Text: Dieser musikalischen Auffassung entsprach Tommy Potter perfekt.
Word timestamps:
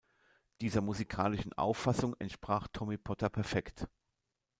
Dieser 0.61 0.81
musikalischen 0.81 1.53
Auffassung 1.53 2.15
entsprach 2.17 2.67
Tommy 2.73 2.97
Potter 2.97 3.29
perfekt. 3.29 3.87